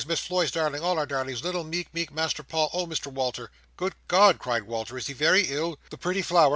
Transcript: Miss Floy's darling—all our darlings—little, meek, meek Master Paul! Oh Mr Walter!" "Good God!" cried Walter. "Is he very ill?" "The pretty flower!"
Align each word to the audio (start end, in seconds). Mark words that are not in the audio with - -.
Miss 0.07 0.21
Floy's 0.25 0.49
darling—all 0.49 0.97
our 0.97 1.05
darlings—little, 1.05 1.63
meek, 1.63 1.93
meek 1.93 2.11
Master 2.11 2.41
Paul! 2.41 2.71
Oh 2.73 2.87
Mr 2.87 3.13
Walter!" 3.13 3.51
"Good 3.77 3.93
God!" 4.07 4.39
cried 4.39 4.63
Walter. 4.63 4.97
"Is 4.97 5.05
he 5.05 5.13
very 5.13 5.43
ill?" 5.49 5.77
"The 5.91 5.97
pretty 5.99 6.23
flower!" 6.23 6.49